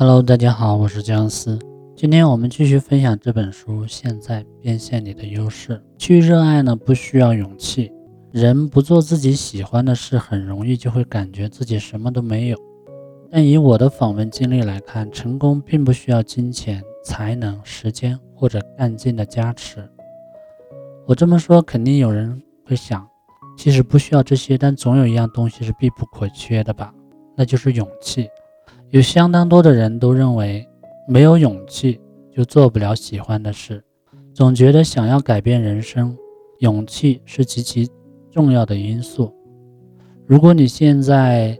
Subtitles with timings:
[0.00, 1.58] Hello，大家好，我是姜思。
[1.96, 5.72] 今天我们继续分享这本书《现在变现你的优势》。
[5.98, 7.90] 去热爱呢，不需要勇气。
[8.30, 12.58] 人不做自己喜欢的事，很容易就会感觉自己什么都没有。
[13.28, 19.84] 但以我的访问经历来看，成功并不需要金钱、才能、时间或者干劲的加持。
[21.08, 23.04] 我这么说，肯定有人会想，
[23.56, 26.94] 其实不需要这些，但总有一样东西是必不可缺的吧？
[27.34, 28.28] 那就是勇气。
[28.90, 30.66] 有相当多的人都认为，
[31.06, 32.00] 没有勇气
[32.32, 33.84] 就做不了喜欢的事，
[34.32, 36.16] 总觉得想要改变人生，
[36.60, 37.86] 勇气是极其
[38.30, 39.30] 重要的因素。
[40.26, 41.58] 如果你现在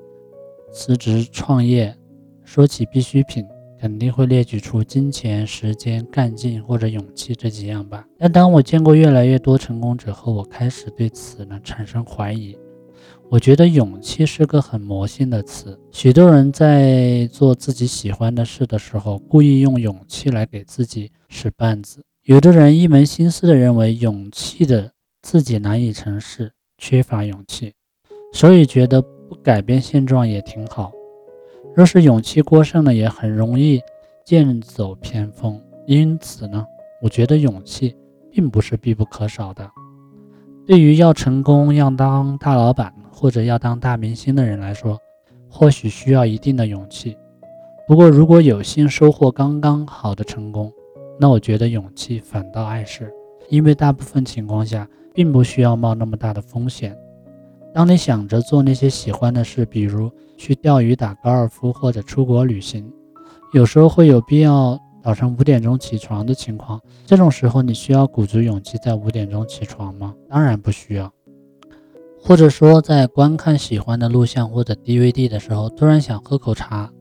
[0.73, 1.95] 辞职创业，
[2.45, 3.46] 说起必需品，
[3.79, 8.06] 肯定会列举出金钱、时间、干劲或者勇气这几样吧。
[8.16, 12.56] 但当我见过越来越多成功者后，我开始对此呢产生怀疑。
[13.30, 22.02] 我觉得勇气是个很魔性的词，许多人在做自己喜欢的事的时候，故意用勇气来给自己使绊子。
[22.24, 24.90] 有的人一门心思的认为勇气的
[25.21, 27.74] 自己难以成事，缺乏勇气，
[28.32, 30.90] 所以觉得不改变现状也挺好。
[31.76, 33.79] 若是勇气过剩了，也很容易
[34.24, 35.60] 剑走偏锋。
[35.87, 36.65] 因此呢，
[37.02, 37.95] 我觉得勇气
[38.30, 39.71] 并不是必不可少的。
[40.66, 44.97] 对于要成功、要当大老板或者要当大明星的人来说，
[45.51, 47.19] 或许需要一定的勇气。
[47.88, 50.73] 不过，如果有幸收获刚刚好的成功，
[51.19, 53.13] 那我觉得勇气反倒碍事，
[53.49, 56.96] 因为大部分情况下并不需要冒那么大的风险。
[57.74, 62.89] 当你想着做那些喜欢的事，比如去钓鱼、打高尔夫或者出国旅行，
[63.52, 64.78] 有时候会有必要。
[65.00, 70.15] 早上五点钟起床的情况，这种时候你需要鼓足勇气在五点钟起床吗？
[70.28, 71.11] 当然不需要。
[72.28, 76.93] 或者说，在观看喜欢的录像或者 DVD 的时候，突然想喝口茶，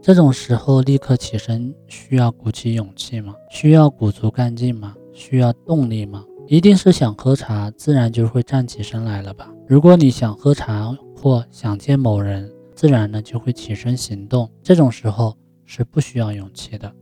[0.00, 3.34] 这种时候立刻起身，需要鼓起勇气吗？
[3.50, 4.94] 需要鼓足干劲吗？
[5.12, 6.24] 需要动力吗？
[6.46, 9.50] 一定是想喝茶，自然就会站起身来了吧？
[9.66, 16.92] 如果你想喝茶或想见某人，自然呢就会起身行动，这种时候是不需要勇气的。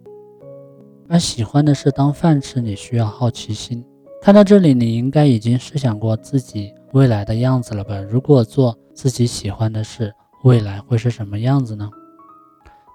[1.06, 3.84] 把喜欢的事当饭吃，你需要好奇心。
[4.22, 7.98] 看到这里，你应该已经试想过自己未来的样子了吧？
[7.98, 10.12] 如果做自己喜欢的事，
[10.44, 11.88] 未来会是什么样子呢？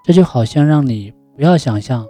[0.04, 2.06] 这就好像让你不要想象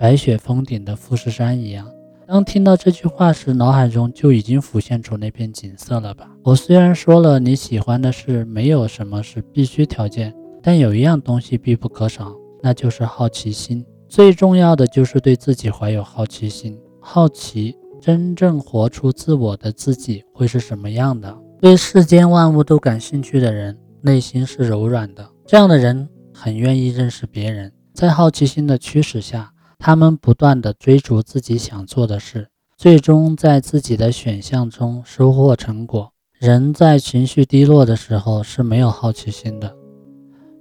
[0.00, 1.86] 白雪封顶的富士山一样。
[2.26, 6.28] 当听到这句话时，脑海中就已经浮现出那片景色了吧？
[6.42, 13.84] 我虽然说了你喜欢的事没有什么是必须条件，但有一样东西必不可少，那就是好奇心。
[14.08, 21.36] 最重要的就是对自己怀有好奇心，好奇真正活出自我的自己会是什么样的。
[21.60, 25.28] 对世间万物都感兴趣的人，内心是柔软的。
[25.44, 32.46] 这样的人很愿意认识别人，在好奇心的驱使下，他们不断地追逐自己想做的事，
[32.76, 36.12] 最终在自己的选项中收获成果。
[36.38, 39.74] 人在情绪低落的时候是没有好奇心的。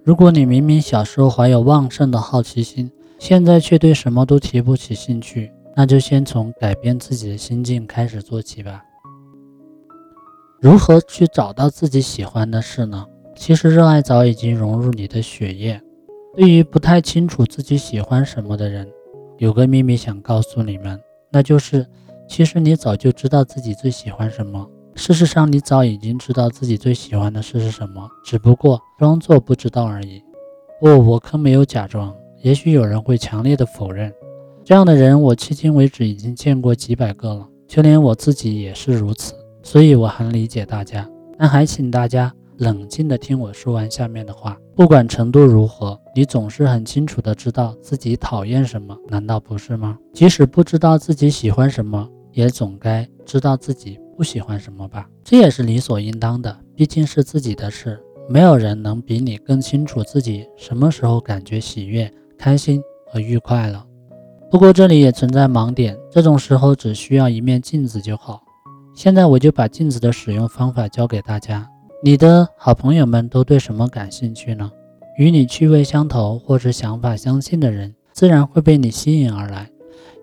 [0.03, 8.83] 如果你明明小时候怀有旺盛的好奇心，现在却对什么都提不起兴趣，那就先从改变自己的心境开始做起吧。
[10.61, 13.05] 如何去找到自己喜欢的事呢？
[13.35, 15.79] 其实热爱早已经融入你的血液。
[16.33, 18.89] 对于不太清楚自己喜欢什么的人，
[19.37, 20.99] 有个秘密想告诉你们，
[21.29, 21.85] 那就是，
[22.27, 24.69] 其实你早就知道自己最喜欢什么。
[24.95, 30.23] 事实上，你早已经知道自己最喜欢的事是什么，只不过装作不知道而已。
[30.79, 32.15] 不，我可没有假装。
[32.41, 34.13] 也许有人会强烈的否认，
[34.67, 41.07] 这样的人我迄今为止已经见过几百个了，就连我自己也是如此，所以我很理解大家。
[41.37, 44.57] 但还请大家冷静的听我说完下面的话。
[44.75, 49.99] 不管程度如何，你总是很清楚的知道自己讨厌什么，难道不是吗？
[50.11, 55.07] 即使不知道自己喜欢什么，也总该知道自己不喜欢什么吧？
[55.23, 62.11] 这也是理所应当的，毕竟是自己的事，没有人能比你更清楚自己什么时候感觉喜悦。
[62.35, 63.85] 开心和愉快了，
[64.55, 68.41] 不过这里也存在盲点，这种时候只需要一面镜子就好。
[68.95, 71.69] 现在我就把镜子的使用方法教给大家。
[72.01, 74.71] 你的好朋友们都对什么感兴趣呢？
[75.17, 79.69] 与你趣味相投或者想法相近的人，自然会被你吸引而来。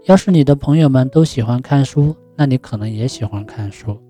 [0.06, 4.00] 要是你的朋友们都喜欢看书，那你可能也喜欢看书。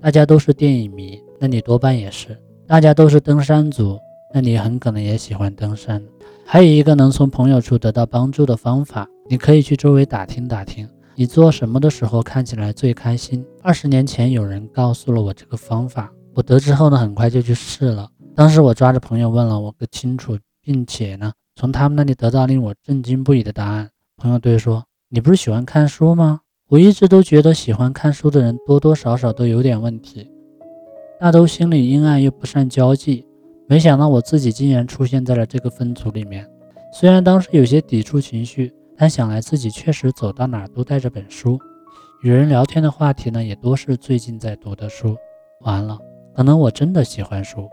[0.00, 2.38] 大家都是电影迷，那你多半也是。
[2.68, 3.98] 大家都是登山族，
[4.32, 6.00] 那你很可能也喜欢登山。
[6.44, 13.42] 还有一个能从朋友处得到帮助的方法，你可以去周围打听打听，你做什么的时候看起来最开心。
[13.62, 18.06] 二十年前有人告诉了我这个方法，我得知后呢，很快就去试了。
[18.36, 23.88] 当时我抓着朋友问了我个清楚，并且呢，从他们那里得到令我震惊不已的答案。
[24.18, 30.30] 朋友对说：“你不是喜欢看书吗？”我一直都觉得喜欢看书的人多多少少都有点问题，
[31.18, 33.24] 大都心里阴暗又不善交际。
[33.66, 36.46] 没想到我自己竟然出现在了这个分组里面。
[36.92, 38.70] 虽然当时有些抵触情绪，
[39.02, 41.58] 但想来自己确实走到哪儿都带着本书，
[42.22, 45.16] 与人聊天的话题呢也多是最近在读的书。
[45.62, 45.98] 完了，
[46.36, 47.68] 可能我真的喜欢书。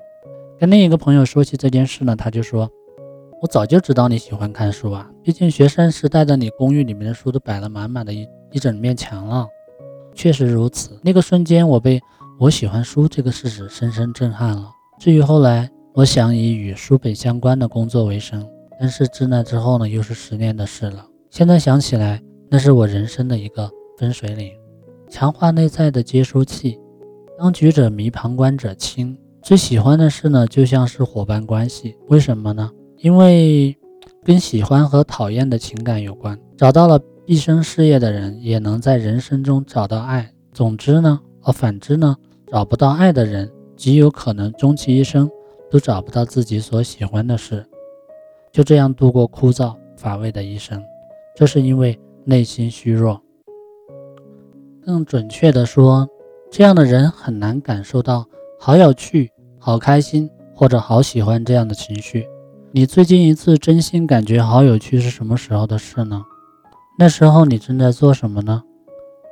[0.57, 2.67] 跟另一个朋友说起这件事呢，他就说
[3.43, 9.47] ：“我早就知道你喜欢看书啊，毕竟学生时代的你，公寓里面的书都摆了满满的一一整面墙了。”
[10.15, 12.01] 确实如此，那个瞬间我被
[12.39, 14.67] 我喜欢书这个事实深深震撼了。
[14.99, 18.43] 至于后来，我想以与书本相关的工作为生，
[18.79, 21.05] 但是自那之后呢，又是十年的事了。
[21.31, 24.51] 现在想起来，那是我人生的一个分水岭，
[25.07, 26.79] 强化内在的接收器。
[27.37, 29.15] 当局者迷，旁观者清。
[29.43, 31.95] 最喜欢的事呢，就像是伙伴关系。
[32.07, 32.71] 为什么呢？
[32.97, 33.77] 因为
[34.23, 36.37] 跟喜欢和讨厌的情感有关。
[36.57, 40.29] 找到了毕生事业的人，也能在人生中找到爱。
[40.51, 42.17] 总之呢，而反之呢，
[42.51, 45.29] 找不到爱的人，极有可能终其一生
[45.69, 47.63] 都找不到自己所喜欢的事，
[48.51, 50.83] 就这样度过枯燥乏味的一生。
[51.35, 53.21] 这是因为内心虚弱。
[54.81, 56.07] 更准确的说。
[56.51, 58.25] 这样的人很难感受到
[58.59, 62.27] 好有趣、好开心或者好喜欢这样的情绪。
[62.71, 66.23] 你最近一次真心感觉好有趣是什么时候的事呢？
[66.97, 68.63] 那时候你正在做什么呢？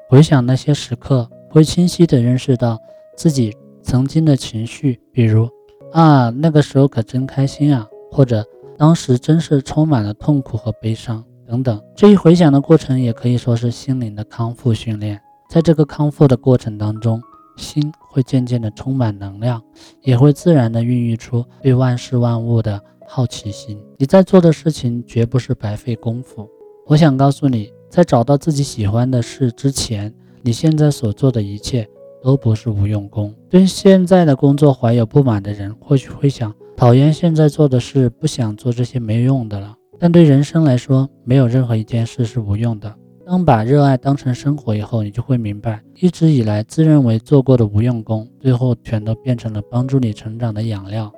[0.07, 2.79] 回想那些时刻，会清晰地认识到
[3.15, 3.51] 自己
[3.81, 5.49] 曾经的情绪，比如
[5.93, 8.45] 啊，那个时候可真开心啊，或者
[8.77, 11.81] 当时真是充满了痛苦和悲伤等等。
[11.95, 15.19] 这一回想的过程，也可以说是心灵的康复训练。
[15.49, 17.21] 在这个康复的过程当中，
[17.55, 19.61] 心会渐渐的充满能量，
[20.01, 23.81] 也会自然的孕育出对万事万物的好奇心。
[23.97, 26.47] 你在做的事情绝不是白费功夫。
[26.85, 31.87] 我想告诉你，在找到自己喜欢的事之前，你现在所做的一切
[32.21, 33.33] 都不是无用功。
[33.49, 39.76] 对现在的工作怀有不满的人，或许会想讨厌现在做的事，不想做这些没用的了。
[39.99, 42.93] 但对人生来说，没有任何一件事是无用的。
[43.25, 51.11] 当把热爱当成生活以后，你就会明白，一直以来自认为做过的无用功，最后全都变成了帮助你成长的养料。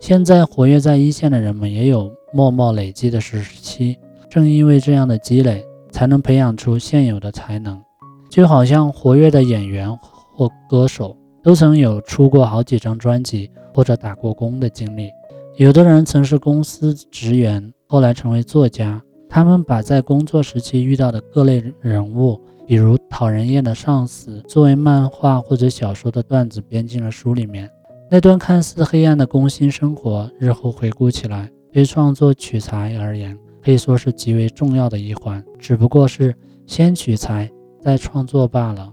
[0.00, 3.98] 现在活跃在一线的人们也有默默累积的时期，
[4.30, 7.82] 正因为这样的积累，才能培养出现有的才能。
[8.30, 9.90] 就好像活跃的演员
[10.34, 15.10] 或歌手，都曾有出过好几张专辑或者打过工的经历。
[15.56, 19.02] 有的人曾是公司职员，后来成为作家。
[19.26, 27.70] 他们把在工作时期遇到的各类人物，比如讨人厌的上司，作为漫画或者小说的段子编进了书里面。
[28.10, 35.42] 那段看似黑暗的工薪生活，日后回顾起来，对创作取材而言，可以说是极为重要的一环。
[35.58, 36.34] 只不过是
[36.66, 37.50] 先取材
[37.80, 38.92] 再创作罢了。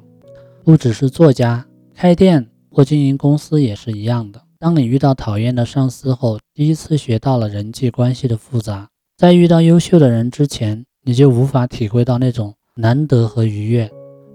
[0.64, 4.42] 不只是作家，开店或经营公司也是一样的。
[4.64, 8.88] 当你遇到讨厌的上司后，第一次学到了人际关系的复杂。
[9.18, 13.92] 在遇到优秀的人之前，你就无法体会到那种难得和愉悦。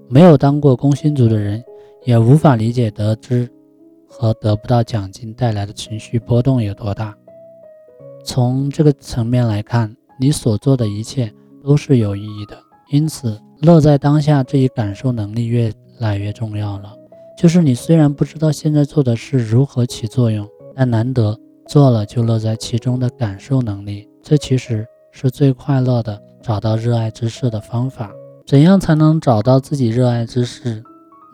[0.06, 1.64] 没有当过工薪族的人，
[2.04, 3.48] 也无法理解得知
[4.06, 7.16] 和得不到奖金带来的情绪波动有多大。
[8.22, 11.32] 从这个层面来看，你所做的一切
[11.64, 12.54] 都是有意义的。
[12.90, 16.97] 因此，乐在当下这一感受能力越来越重要了。
[17.38, 24.08] 就是你虽然不知道现在做的事如何起作用，但难得做了就乐在其中的感受能力。
[24.20, 28.10] 这其实是最快乐的找到热爱之事的方法。
[28.44, 30.82] 怎样才能找到自己热爱之事？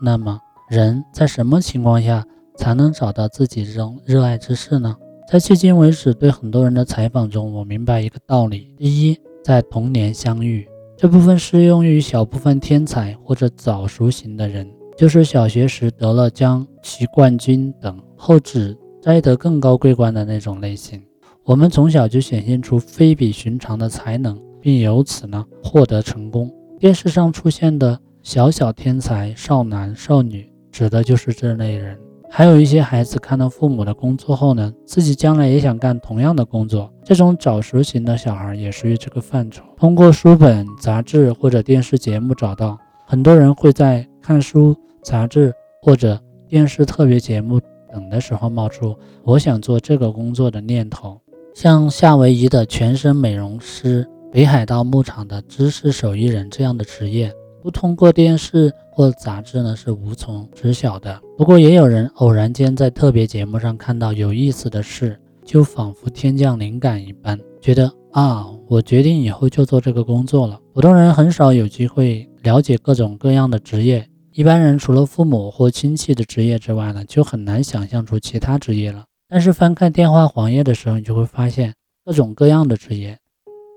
[0.02, 2.22] 那么，人在什么情况下
[2.58, 4.94] 才能找到自己热热爱之事呢？
[5.26, 10.68] 在迄今为止对很多人的采访中，我明白一个道理：第一，在童年相遇，
[10.98, 21.02] 这部分适用于小部分天才或者早熟型的人，就是小学时得了将棋冠军等，后指摘得更高桂冠的那种类型。
[21.44, 26.50] 我们从小就显现出非比寻常的才能，并由此呢获得成功。
[26.78, 31.98] 电视上出现的小小天才少男少女，指的就是这类人。
[32.30, 36.92] 还有一些孩子看到父母的工作后呢，自己将来也想干同样的工作。
[37.04, 39.62] 这种早熟型的小孩也属于这个范畴。
[39.76, 45.52] 通过书本、杂志或者电视节目找到，很多人会在看书、杂志
[45.82, 47.60] 或者电视特别节目
[47.92, 51.20] 等的时候冒出“我想做这个工作”的念头。
[51.54, 57.30] 像夏威夷的全身美容师、北海道牧场的知识手艺人这样的职业，
[57.62, 61.20] 不通过电视或杂志呢是无从知晓的。
[61.36, 70.58] 不过也有人偶然间在特别节目上看到有意思的事，就仿佛天降灵感一般，觉得啊，我决定以后就做这个工作了。
[70.72, 74.04] 普通人很少有机会了解各种各样的职业，
[74.36, 79.04] 一般人除了父母或亲戚的职业之外呢，就很难想象出其他职业了。
[79.28, 81.72] 但是翻看电话黄页的时候，你就会发现
[82.04, 83.16] 各种各样的职业。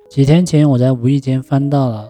[0.10, 2.10] 几天前我在无意间翻到了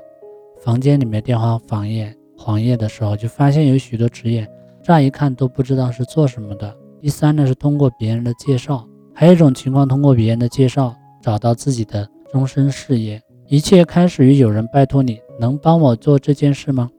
[0.61, 4.47] 房间里面电话黄页黄页的时候，就发现有许多职业，
[4.81, 6.73] 乍一看都不知道是做什么的。
[7.01, 13.21] 第三呢是通过别人的介绍，还有一种情况，通过别人的介绍找到自己的终身事业。
[13.49, 16.89] 一切开始于有人拜托你能帮我做这件事吗？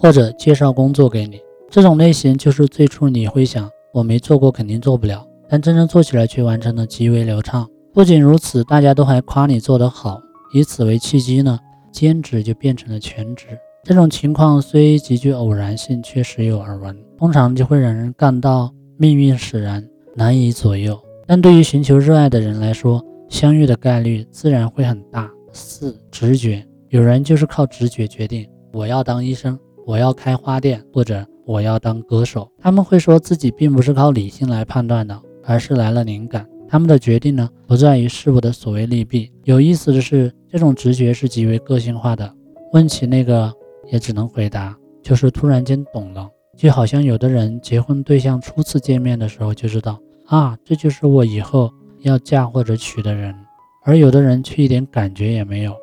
[0.00, 1.38] 或者介绍工作给你。
[1.68, 7.68] 这种类型就是最初你会想我没做过肯定做不了，但真正做起来却完成的极为流畅。
[7.92, 10.18] 不仅如此，大家都还夸你做得好，
[10.54, 11.58] 以此为契机呢，
[11.92, 13.46] 兼职就变成了全职。
[13.84, 18.72] 这种情况虽极具偶然性，却时有耳闻，通常就会让人感到。
[18.96, 19.82] 命运使然，
[20.14, 21.00] 难以左右。
[21.26, 25.26] 但对于寻求热爱的人来说，相遇的概率自然会很大。
[25.52, 29.58] 四直觉，有人就是靠直觉决定我要当医生，
[29.90, 32.48] 我要开花店，或者我要当歌手。
[32.60, 36.46] 他们会说自己并不是靠理性来判断的，而是来了灵感。
[36.68, 39.32] 他们的决定呢，不在于事物的所谓利弊。
[39.42, 42.32] 有意思的是，这种直觉是极为个性化的。
[42.72, 43.52] 问起那个，
[43.90, 46.28] 也只能回答就是突然间懂了。
[46.56, 51.68] 就好像有的人结婚对象初次见面的时候就知道啊，这就是我以后
[52.02, 53.34] 要嫁或者娶的人，
[53.82, 55.74] 而有的人却一点感觉也没有。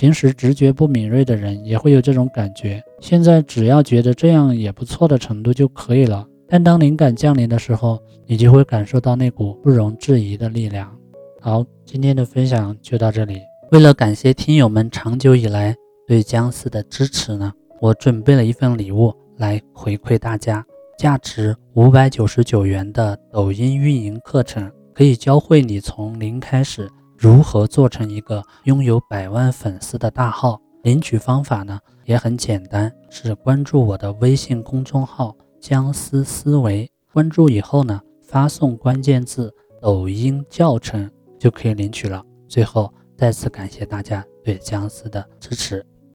[0.00, 6.26] 平时直觉不敏锐的人也会有这种感觉，现在只要觉得这样也不错的程度就可以了。
[6.48, 10.90] 但当灵感降临的时候，你就会感受到那股不容置疑的力量。
[11.38, 13.42] 好，今天的分享就到这里。
[13.72, 15.76] 为了感谢听友们长久以来
[16.06, 19.14] 对姜思的支持呢，我准备了一份礼物。
[19.36, 20.64] 来回馈大家，
[20.98, 26.88] 价值五百九十九元的抖音运营课程，可以教会你从零开始
[27.22, 30.58] 如何做成一个拥有百万粉丝的大号。
[30.84, 42.24] 领取方法呢也很简单，是关注我的微信公众号“僵尸思维”，关注以后呢，发送关键字“抖音教程”就可以领取了。
[42.48, 45.84] 最后再次感谢大家对僵尸的支持。